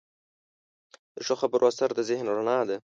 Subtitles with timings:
[1.15, 2.77] د ښو خبرو اثر د ذهن رڼا ده.